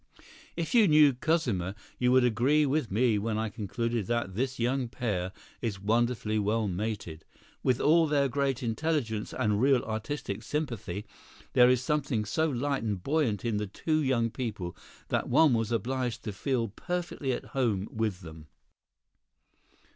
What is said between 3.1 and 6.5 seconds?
when I conclude that this young pair is wonderfully